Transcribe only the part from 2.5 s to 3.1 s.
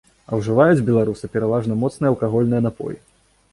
напоі.